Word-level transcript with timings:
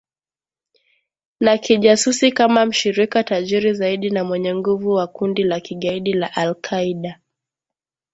na 1.39 1.57
kijasusi 1.57 2.31
kama 2.31 2.65
mshirika 2.65 3.23
tajiri 3.23 3.73
zaidi 3.73 4.09
na 4.09 4.23
mwenye 4.23 4.55
nguvu 4.55 4.89
wa 4.89 5.07
kundi 5.07 5.43
la 5.43 5.59
kigaidi 5.59 6.13
la 6.13 6.33
al 6.35 6.55
Qaida 6.55 7.19